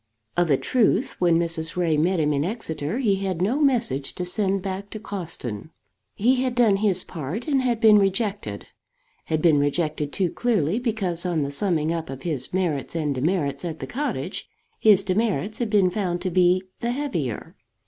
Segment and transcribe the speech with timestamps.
[0.35, 1.75] Of a truth when Mrs.
[1.75, 5.69] Ray met him in Exeter he had no message to send back to Cawston.
[6.15, 8.65] He had done his part, and had been rejected;
[9.25, 13.63] had been rejected too clearly because on the summing up of his merits and demerits
[13.63, 17.55] at the cottage, his demerits had been found to be the heavier.